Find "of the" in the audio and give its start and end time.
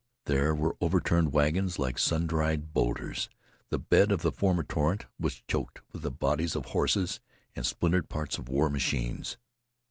4.11-4.31